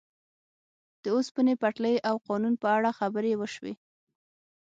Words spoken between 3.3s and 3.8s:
وشوې.